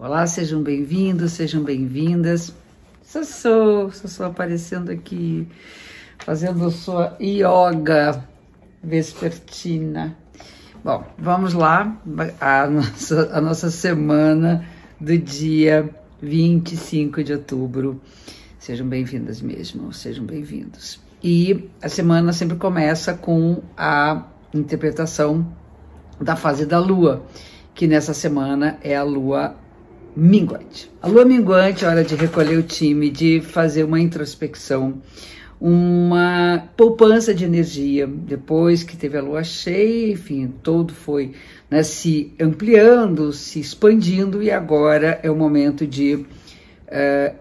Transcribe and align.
Olá, 0.00 0.24
sejam 0.28 0.62
bem-vindos, 0.62 1.32
sejam 1.32 1.64
bem-vindas. 1.64 2.54
Sossô, 3.02 3.90
Sossô 3.90 4.22
aparecendo 4.22 4.92
aqui, 4.92 5.48
fazendo 6.20 6.70
sua 6.70 7.16
yoga 7.20 8.24
vespertina. 8.80 10.16
Bom, 10.84 11.04
vamos 11.18 11.52
lá, 11.52 12.00
a 12.40 12.68
nossa, 12.68 13.28
a 13.32 13.40
nossa 13.40 13.72
semana 13.72 14.64
do 15.00 15.18
dia 15.18 15.90
25 16.22 17.24
de 17.24 17.32
outubro. 17.32 18.00
Sejam 18.56 18.86
bem-vindas 18.86 19.42
mesmo, 19.42 19.92
sejam 19.92 20.24
bem-vindos. 20.24 21.00
E 21.20 21.68
a 21.82 21.88
semana 21.88 22.32
sempre 22.32 22.56
começa 22.56 23.14
com 23.14 23.64
a 23.76 24.28
interpretação 24.54 25.44
da 26.20 26.36
fase 26.36 26.64
da 26.64 26.78
lua, 26.78 27.26
que 27.74 27.88
nessa 27.88 28.14
semana 28.14 28.78
é 28.80 28.94
a 28.94 29.02
lua 29.02 29.56
minguante. 30.18 30.90
A 31.00 31.06
lua 31.06 31.24
minguante 31.24 31.84
é 31.84 31.88
hora 31.88 32.02
de 32.02 32.16
recolher 32.16 32.58
o 32.58 32.62
time, 32.62 33.08
de 33.08 33.40
fazer 33.40 33.84
uma 33.84 34.00
introspecção, 34.00 35.00
uma 35.60 36.68
poupança 36.76 37.32
de 37.32 37.44
energia. 37.44 38.04
Depois 38.04 38.82
que 38.82 38.96
teve 38.96 39.16
a 39.16 39.22
lua 39.22 39.44
cheia, 39.44 40.12
enfim, 40.12 40.52
todo 40.60 40.92
foi 40.92 41.34
né, 41.70 41.84
se 41.84 42.34
ampliando, 42.40 43.32
se 43.32 43.60
expandindo, 43.60 44.42
e 44.42 44.50
agora 44.50 45.20
é 45.22 45.30
o 45.30 45.36
momento 45.36 45.86
de 45.86 46.14
uh, 46.16 46.26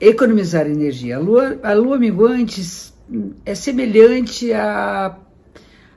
economizar 0.00 0.66
energia. 0.66 1.16
A 1.16 1.20
lua, 1.20 1.60
a 1.62 1.74
lua 1.74 1.98
minguante 1.98 2.62
é 3.44 3.54
semelhante 3.54 4.50
à, 4.50 5.14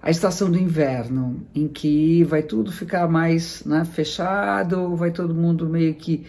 à 0.02 0.12
estação 0.12 0.52
do 0.52 0.60
inverno, 0.60 1.48
em 1.56 1.70
que 1.70 2.22
vai 2.26 2.44
tudo 2.44 2.70
ficar 2.70 3.08
mais 3.08 3.64
né, 3.64 3.86
fechado, 3.86 4.94
vai 4.98 5.12
todo 5.12 5.34
mundo 5.34 5.70
meio 5.70 5.94
que 5.94 6.26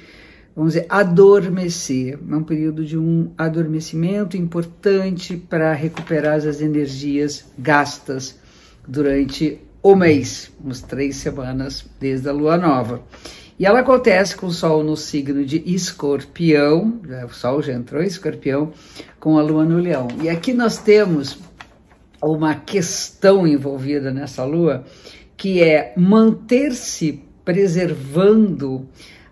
vamos 0.56 0.72
dizer, 0.72 0.86
adormecer. 0.88 2.18
É 2.28 2.34
um 2.34 2.42
período 2.42 2.82
de 2.82 2.96
um 2.96 3.30
adormecimento 3.36 4.38
importante 4.38 5.36
para 5.36 5.74
recuperar 5.74 6.36
as 6.36 6.62
energias 6.62 7.44
gastas 7.58 8.38
durante 8.88 9.60
o 9.82 9.94
mês, 9.94 10.50
uns 10.64 10.80
três 10.80 11.16
semanas 11.16 11.84
desde 12.00 12.28
a 12.28 12.32
lua 12.32 12.56
nova. 12.56 13.02
E 13.58 13.64
ela 13.64 13.80
acontece 13.80 14.36
com 14.36 14.46
o 14.46 14.52
Sol 14.52 14.82
no 14.82 14.96
signo 14.96 15.44
de 15.44 15.62
Escorpião, 15.64 17.00
o 17.24 17.32
Sol 17.32 17.62
já 17.62 17.72
entrou 17.72 18.02
em 18.02 18.06
Escorpião, 18.06 18.72
com 19.18 19.38
a 19.38 19.42
Lua 19.42 19.64
no 19.64 19.78
Leão. 19.78 20.08
E 20.22 20.28
aqui 20.28 20.52
nós 20.52 20.76
temos 20.76 21.38
uma 22.22 22.54
questão 22.54 23.46
envolvida 23.46 24.10
nessa 24.10 24.44
Lua, 24.44 24.84
que 25.36 25.62
é 25.62 25.94
manter-se 25.96 27.22
preservando 27.44 28.86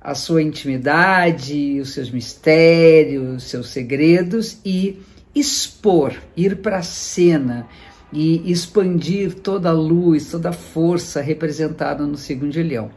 a 0.05 0.15
sua 0.15 0.43
intimidade, 0.43 1.81
os 1.81 1.95
seus 1.95 2.11
mistérios, 2.11 3.37
os 3.37 3.45
seus 3.45 3.71
segredos 3.71 4.59
e 4.63 5.01
expor, 5.35 6.13
ir 6.37 6.57
para 6.57 6.77
a 6.79 6.83
cena 6.83 7.67
e 8.13 8.53
expandir 8.53 9.35
toda 9.35 9.71
a 9.71 9.73
luz, 9.73 10.31
toda 10.31 10.51
a 10.51 10.53
força 10.53 11.23
representada 11.23 12.07
no 12.07 12.19
leão. 12.55 12.91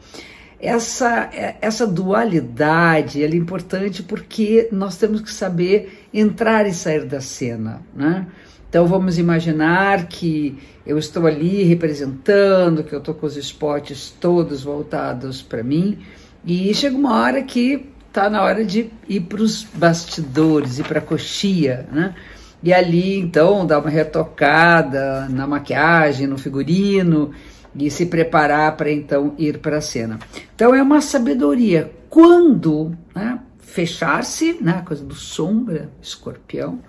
Essa, 0.59 1.29
essa 1.61 1.87
dualidade 1.87 3.23
é 3.23 3.27
importante 3.27 4.03
porque 4.03 4.67
nós 4.71 4.97
temos 4.97 5.21
que 5.21 5.31
saber 5.31 6.07
entrar 6.13 6.67
e 6.67 6.73
sair 6.73 7.05
da 7.05 7.21
cena, 7.21 7.81
né? 7.95 8.27
Então 8.69 8.85
vamos 8.85 9.17
imaginar 9.17 10.07
que 10.07 10.57
eu 10.85 10.97
estou 10.97 11.25
ali 11.25 11.63
representando, 11.63 12.83
que 12.83 12.93
eu 12.93 12.99
estou 12.99 13.13
com 13.13 13.25
os 13.25 13.37
spots 13.37 14.13
todos 14.19 14.61
voltados 14.61 15.41
para 15.41 15.63
mim, 15.63 15.99
e 16.47 16.73
chega 16.73 16.95
uma 16.95 17.13
hora 17.13 17.43
que 17.43 17.89
tá 18.13 18.29
na 18.29 18.41
hora 18.41 18.63
de 18.63 18.89
ir 19.09 19.19
para 19.19 19.41
os 19.41 19.63
bastidores, 19.63 20.79
ir 20.79 20.85
para 20.85 20.99
a 20.99 21.01
coxia, 21.01 21.85
né? 21.91 22.15
E 22.63 22.73
ali, 22.73 23.19
então, 23.19 23.65
dar 23.65 23.79
uma 23.79 23.89
retocada 23.89 25.27
na 25.29 25.45
maquiagem, 25.45 26.25
no 26.25 26.37
figurino 26.37 27.31
e 27.75 27.91
se 27.91 28.05
preparar 28.07 28.75
para 28.77 28.91
então 28.91 29.35
ir 29.37 29.59
para 29.59 29.77
a 29.77 29.81
cena. 29.81 30.17
Então 30.55 30.73
é 30.73 30.81
uma 30.81 31.01
sabedoria. 31.01 31.91
Quando 32.09 32.97
né, 33.13 33.39
fechar-se, 33.59 34.57
né, 34.61 34.81
coisa 34.85 35.03
do 35.03 35.13
sombra, 35.13 35.91
escorpião, 36.01 36.79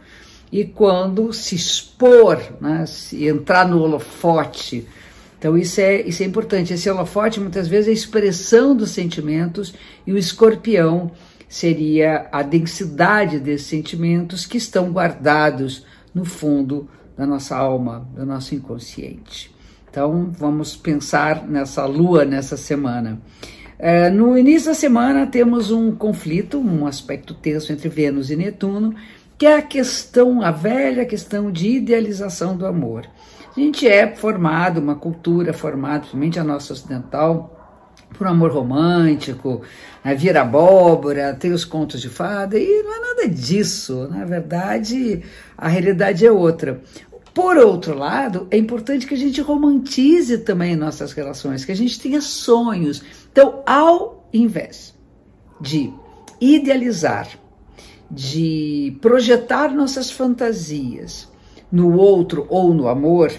e 0.50 0.64
quando 0.64 1.32
se 1.32 1.56
expor, 1.56 2.40
né, 2.60 2.86
se 2.86 3.26
entrar 3.26 3.68
no 3.68 3.82
holofote, 3.82 4.86
então 5.38 5.56
isso 5.56 5.80
é, 5.80 6.02
isso 6.02 6.22
é 6.22 6.26
importante. 6.26 6.74
Esse 6.74 6.90
holofote 6.90 7.38
muitas 7.38 7.68
vezes 7.68 7.88
é 7.88 7.90
a 7.90 7.94
expressão 7.94 8.76
dos 8.76 8.90
sentimentos 8.90 9.72
e 10.06 10.12
o 10.12 10.18
escorpião 10.18 11.12
seria 11.48 12.28
a 12.30 12.42
densidade 12.42 13.38
desses 13.38 13.68
sentimentos 13.68 14.44
que 14.44 14.58
estão 14.58 14.90
guardados 14.90 15.86
no 16.12 16.24
fundo 16.24 16.88
da 17.16 17.26
nossa 17.26 17.56
alma, 17.56 18.06
do 18.14 18.26
nosso 18.26 18.54
inconsciente. 18.54 19.54
Então 19.90 20.30
vamos 20.36 20.76
pensar 20.76 21.46
nessa 21.46 21.86
lua 21.86 22.24
nessa 22.24 22.56
semana. 22.56 23.20
É, 23.78 24.10
no 24.10 24.36
início 24.36 24.68
da 24.68 24.74
semana 24.74 25.26
temos 25.26 25.70
um 25.70 25.92
conflito, 25.92 26.58
um 26.58 26.84
aspecto 26.84 27.32
tenso 27.32 27.72
entre 27.72 27.88
Vênus 27.88 28.28
e 28.28 28.36
Netuno, 28.36 28.94
que 29.38 29.46
é 29.46 29.56
a 29.56 29.62
questão, 29.62 30.42
a 30.42 30.50
velha 30.50 31.06
questão 31.06 31.50
de 31.50 31.68
idealização 31.68 32.56
do 32.56 32.66
amor. 32.66 33.06
A 33.58 33.60
gente 33.60 33.88
é 33.88 34.14
formado, 34.14 34.78
uma 34.78 34.94
cultura 34.94 35.52
formada, 35.52 35.98
principalmente 35.98 36.38
a 36.38 36.44
nossa 36.44 36.72
ocidental, 36.72 37.82
por 38.16 38.24
um 38.24 38.30
amor 38.30 38.52
romântico, 38.52 39.62
né, 40.04 40.14
vira 40.14 40.42
abóbora, 40.42 41.34
tem 41.34 41.50
os 41.50 41.64
contos 41.64 42.00
de 42.00 42.08
fada, 42.08 42.56
e 42.56 42.82
não 42.84 42.94
é 42.94 43.00
nada 43.00 43.28
disso. 43.28 44.06
Na 44.12 44.24
verdade, 44.24 45.24
a 45.56 45.66
realidade 45.66 46.24
é 46.24 46.30
outra. 46.30 46.80
Por 47.34 47.56
outro 47.56 47.98
lado, 47.98 48.46
é 48.48 48.56
importante 48.56 49.08
que 49.08 49.14
a 49.14 49.18
gente 49.18 49.40
romantize 49.40 50.38
também 50.38 50.76
nossas 50.76 51.10
relações, 51.12 51.64
que 51.64 51.72
a 51.72 51.76
gente 51.76 51.98
tenha 51.98 52.20
sonhos. 52.20 53.02
Então, 53.32 53.64
ao 53.66 54.28
invés 54.32 54.94
de 55.60 55.92
idealizar, 56.40 57.28
de 58.08 58.96
projetar 59.02 59.74
nossas 59.74 60.12
fantasias 60.12 61.26
no 61.72 61.98
outro 61.98 62.46
ou 62.48 62.72
no 62.72 62.86
amor, 62.86 63.32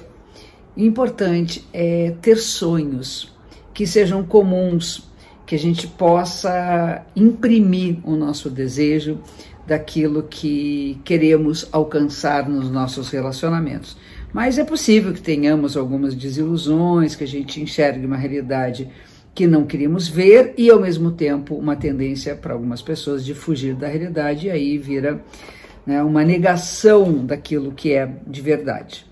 importante 0.75 1.68
é 1.74 2.13
ter 2.22 2.38
sonhos 2.38 3.34
que 3.74 3.85
sejam 3.88 4.24
comuns, 4.24 5.07
que 5.46 5.56
a 5.56 5.59
gente 5.59 5.88
possa 5.88 7.06
imprimir 7.16 7.97
o 8.03 8.16
nosso 8.16 8.50
desejo 8.50 9.19
daquilo 9.66 10.24
que 10.24 11.00
queremos 11.03 11.68
alcançar 11.72 12.50
nos 12.50 12.69
nossos 12.69 13.09
relacionamentos. 13.09 13.97
Mas 14.34 14.57
é 14.57 14.63
possível 14.63 15.13
que 15.13 15.22
tenhamos 15.22 15.75
algumas 15.75 16.13
desilusões, 16.13 17.16
que 17.16 17.24
a 17.24 17.28
gente 17.28 17.62
enxergue 17.62 18.06
uma 18.06 18.18
realidade 18.18 18.90
que 19.34 19.47
não 19.47 19.66
queríamos 19.66 20.07
ver 20.07 20.53
e, 20.57 20.69
ao 20.69 20.80
mesmo 20.80 21.12
tempo, 21.12 21.56
uma 21.56 21.75
tendência 21.75 22.36
para 22.36 22.53
algumas 22.53 22.81
pessoas 22.81 23.24
de 23.24 23.34
fugir 23.34 23.74
da 23.75 23.88
realidade 23.88 24.47
e 24.47 24.51
aí 24.51 24.78
vira 24.78 25.24
né, 25.86 26.03
uma 26.03 26.24
negação 26.24 27.25
daquilo 27.25 27.72
que 27.72 27.94
é 27.94 28.12
de 28.28 28.41
verdade. 28.41 29.09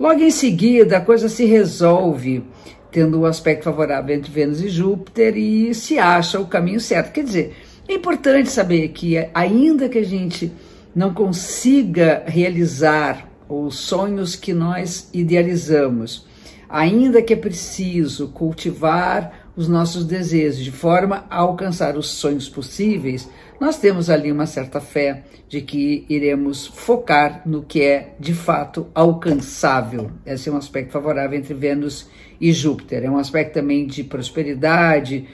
Logo 0.00 0.22
em 0.22 0.30
seguida, 0.30 0.96
a 0.96 1.00
coisa 1.02 1.28
se 1.28 1.44
resolve, 1.44 2.42
tendo 2.90 3.18
o 3.18 3.20
um 3.20 3.26
aspecto 3.26 3.64
favorável 3.64 4.16
entre 4.16 4.32
Vênus 4.32 4.62
e 4.62 4.70
Júpiter, 4.70 5.36
e 5.36 5.74
se 5.74 5.98
acha 5.98 6.40
o 6.40 6.46
caminho 6.46 6.80
certo. 6.80 7.12
Quer 7.12 7.22
dizer, 7.22 7.56
é 7.86 7.92
importante 7.92 8.48
saber 8.48 8.88
que, 8.88 9.18
ainda 9.34 9.90
que 9.90 9.98
a 9.98 10.02
gente 10.02 10.50
não 10.96 11.12
consiga 11.12 12.22
realizar 12.26 13.28
os 13.46 13.78
sonhos 13.78 14.34
que 14.34 14.54
nós 14.54 15.10
idealizamos, 15.12 16.26
ainda 16.66 17.20
que 17.20 17.34
é 17.34 17.36
preciso 17.36 18.28
cultivar 18.28 19.39
os 19.60 19.68
nossos 19.68 20.06
desejos 20.06 20.64
de 20.64 20.72
forma 20.72 21.26
a 21.28 21.36
alcançar 21.36 21.98
os 21.98 22.06
sonhos 22.06 22.48
possíveis, 22.48 23.28
nós 23.60 23.78
temos 23.78 24.08
ali 24.08 24.32
uma 24.32 24.46
certa 24.46 24.80
fé 24.80 25.24
de 25.50 25.60
que 25.60 26.06
iremos 26.08 26.66
focar 26.66 27.42
no 27.44 27.62
que 27.62 27.82
é 27.82 28.14
de 28.18 28.32
fato 28.32 28.86
alcançável. 28.94 30.12
Esse 30.24 30.48
é 30.48 30.52
um 30.52 30.56
aspecto 30.56 30.92
favorável 30.92 31.38
entre 31.38 31.52
Vênus 31.52 32.08
e 32.40 32.54
Júpiter. 32.54 33.04
É 33.04 33.10
um 33.10 33.18
aspecto 33.18 33.52
também 33.52 33.86
de 33.86 34.02
prosperidade, 34.02 35.28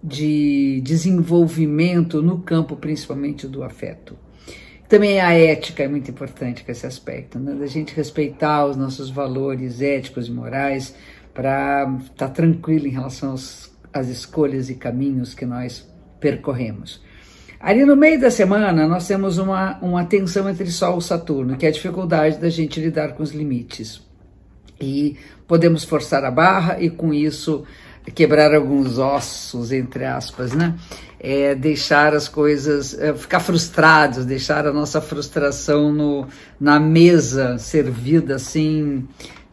de 0.00 0.80
desenvolvimento 0.84 2.22
no 2.22 2.38
campo 2.42 2.76
principalmente 2.76 3.48
do 3.48 3.64
afeto. 3.64 4.16
Também 4.88 5.18
a 5.18 5.32
ética 5.32 5.82
é 5.82 5.88
muito 5.88 6.08
importante 6.08 6.62
com 6.62 6.70
esse 6.70 6.86
aspecto, 6.86 7.40
né? 7.40 7.52
da 7.52 7.66
gente 7.66 7.92
respeitar 7.92 8.64
os 8.64 8.76
nossos 8.76 9.10
valores 9.10 9.82
éticos 9.82 10.28
e 10.28 10.30
morais 10.30 10.94
para 11.36 11.82
estar 12.00 12.28
tá 12.28 12.28
tranquilo 12.28 12.86
em 12.86 12.90
relação 12.90 13.32
aos, 13.32 13.70
às 13.92 14.08
escolhas 14.08 14.70
e 14.70 14.74
caminhos 14.74 15.34
que 15.34 15.44
nós 15.44 15.86
percorremos. 16.18 17.04
Ali 17.60 17.84
no 17.84 17.94
meio 17.94 18.18
da 18.18 18.30
semana, 18.30 18.86
nós 18.88 19.06
temos 19.06 19.36
uma, 19.36 19.78
uma 19.80 20.04
tensão 20.04 20.48
entre 20.48 20.70
Sol 20.70 20.98
e 20.98 21.02
Saturno, 21.02 21.56
que 21.56 21.66
é 21.66 21.68
a 21.68 21.72
dificuldade 21.72 22.38
da 22.38 22.48
gente 22.48 22.80
lidar 22.80 23.12
com 23.14 23.22
os 23.22 23.32
limites. 23.32 24.00
E 24.80 25.16
podemos 25.46 25.84
forçar 25.84 26.24
a 26.24 26.30
barra 26.30 26.80
e, 26.80 26.88
com 26.88 27.12
isso, 27.12 27.64
quebrar 28.14 28.54
alguns 28.54 28.98
ossos, 28.98 29.72
entre 29.72 30.04
aspas, 30.04 30.52
né? 30.52 30.74
É 31.18 31.54
deixar 31.54 32.14
as 32.14 32.28
coisas, 32.28 32.98
é, 32.98 33.12
ficar 33.14 33.40
frustrados, 33.40 34.24
deixar 34.24 34.66
a 34.66 34.72
nossa 34.72 35.00
frustração 35.00 35.92
no, 35.92 36.28
na 36.60 36.78
mesa, 36.78 37.58
servida 37.58 38.36
assim, 38.36 39.06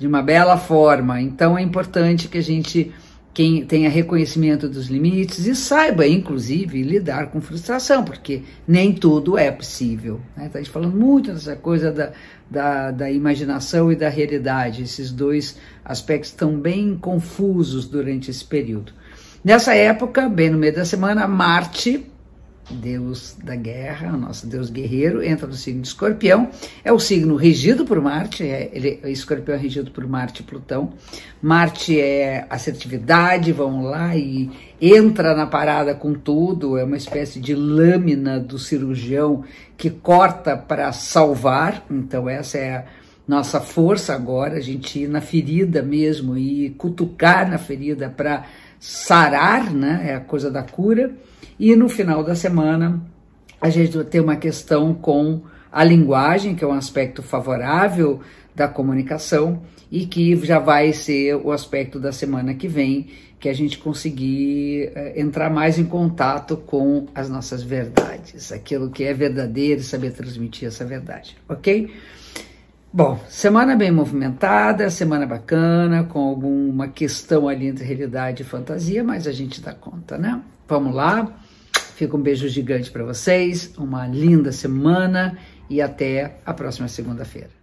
de 0.04 0.08
uma 0.08 0.22
bela 0.22 0.58
forma. 0.58 1.22
Então 1.22 1.58
é 1.58 1.62
importante 1.62 2.28
que 2.28 2.38
a 2.38 2.44
gente 2.44 2.92
quem 3.34 3.66
tenha 3.66 3.90
reconhecimento 3.90 4.68
dos 4.68 4.88
limites 4.88 5.48
e 5.48 5.56
saiba, 5.56 6.06
inclusive, 6.06 6.84
lidar 6.84 7.32
com 7.32 7.40
frustração, 7.40 8.04
porque 8.04 8.44
nem 8.68 8.94
tudo 8.94 9.38
é 9.38 9.50
possível. 9.50 10.20
Né? 10.36 10.50
Tá 10.50 10.60
a 10.60 10.62
gente 10.62 10.70
falando 10.70 10.96
muito 10.96 11.32
dessa 11.32 11.56
coisa 11.56 11.90
da, 11.90 12.12
da, 12.52 12.92
da 12.92 13.10
imaginação 13.10 13.90
e 13.94 13.96
da 13.96 14.10
realidade. 14.10 14.84
Esses 14.84 15.10
dois 15.10 15.58
aspectos 15.86 16.32
estão 16.32 16.60
bem 16.60 16.98
confusos 16.98 17.88
durante 17.88 18.30
esse 18.30 18.44
período. 18.44 18.92
Nessa 19.42 19.74
época, 19.74 20.28
bem 20.28 20.50
no 20.50 20.58
meio 20.58 20.76
da 20.76 20.84
semana, 20.84 21.26
Marte 21.26 22.06
deus 22.70 23.36
da 23.44 23.56
guerra, 23.56 24.16
nosso 24.16 24.48
deus 24.48 24.70
guerreiro, 24.70 25.24
entra 25.24 25.48
no 25.48 25.54
signo 25.54 25.82
de 25.82 25.88
escorpião. 25.88 26.50
É 26.84 26.92
o 26.92 27.00
signo 27.00 27.36
regido 27.36 27.86
por 27.86 28.00
Marte, 28.02 28.44
é, 28.44 28.70
ele, 28.74 29.00
escorpião 29.06 29.56
é 29.56 29.60
regido 29.60 29.92
por 29.92 30.08
Marte 30.08 30.42
e 30.42 30.44
Plutão. 30.44 30.94
Marte 31.42 32.00
é 32.00 32.46
assertividade, 32.50 33.52
vamos 33.52 33.86
lá, 33.86 34.16
e 34.16 34.50
entra 34.82 35.36
na 35.36 35.46
parada 35.46 35.94
com 35.94 36.14
tudo, 36.14 36.78
é 36.78 36.84
uma 36.84 36.98
espécie 36.98 37.40
de 37.40 37.54
lâmina 37.54 38.40
do 38.40 38.58
cirurgião 38.58 39.44
que 39.78 39.90
corta 39.90 40.56
para 40.56 40.92
salvar, 40.92 41.86
então 41.90 42.30
essa 42.30 42.58
é 42.58 42.76
a 42.78 42.86
nossa 43.28 43.62
força 43.62 44.14
agora, 44.14 44.58
a 44.58 44.62
gente 44.62 45.00
ir 45.00 45.08
na 45.08 45.22
ferida 45.22 45.82
mesmo 45.82 46.38
e 46.38 46.72
cutucar 46.72 47.50
na 47.50 47.58
ferida 47.58 48.10
para 48.10 48.46
sarar, 48.84 49.74
né? 49.74 50.08
É 50.10 50.16
a 50.16 50.20
coisa 50.20 50.52
da 50.52 50.62
cura. 50.62 51.16
E 51.58 51.74
no 51.74 51.88
final 51.88 52.22
da 52.22 52.36
semana, 52.36 53.02
a 53.62 53.70
gente 53.70 53.96
vai 53.96 54.06
ter 54.06 54.20
uma 54.20 54.36
questão 54.36 54.94
com 54.94 55.42
a 55.72 55.86
linguagem, 55.86 56.54
que 56.54 56.66
é 56.66 56.68
um 56.68 56.74
aspecto 56.74 57.24
favorável 57.24 58.20
da 58.54 58.68
comunicação 58.68 59.62
e 59.90 60.06
que 60.06 60.36
já 60.46 60.60
vai 60.60 60.92
ser 60.92 61.36
o 61.36 61.54
aspecto 61.54 61.98
da 61.98 62.12
semana 62.12 62.56
que 62.56 62.68
vem, 62.68 63.08
que 63.40 63.48
a 63.48 63.54
gente 63.54 63.78
conseguir 63.78 64.92
eh, 64.94 65.14
entrar 65.16 65.50
mais 65.50 65.80
em 65.80 65.86
contato 65.86 66.58
com 66.58 67.08
as 67.16 67.30
nossas 67.30 67.64
verdades, 67.64 68.52
aquilo 68.52 68.90
que 68.90 69.06
é 69.06 69.14
verdadeiro 69.14 69.80
e 69.80 69.84
saber 69.84 70.12
transmitir 70.12 70.68
essa 70.68 70.84
verdade, 70.84 71.38
ok? 71.48 71.90
Bom, 72.96 73.20
semana 73.28 73.76
bem 73.76 73.90
movimentada, 73.90 74.88
semana 74.92 75.26
bacana, 75.26 76.04
com 76.04 76.20
alguma 76.20 76.88
questão 76.88 77.50
ali 77.50 77.66
entre 77.66 77.84
realidade 77.84 78.44
e 78.44 78.46
fantasia, 78.46 79.04
mas 79.04 79.26
a 79.26 79.32
gente 79.32 79.60
dá 79.60 79.74
conta, 79.74 80.16
né? 80.16 80.40
Vamos 80.68 80.94
lá. 80.94 81.36
Fica 81.96 82.16
um 82.16 82.22
beijo 82.22 82.48
gigante 82.48 82.92
para 82.92 83.04
vocês, 83.04 83.74
uma 83.80 84.06
linda 84.06 84.52
semana 84.52 85.40
e 85.68 85.82
até 85.82 86.38
a 86.46 86.54
próxima 86.54 86.88
segunda-feira. 86.88 87.63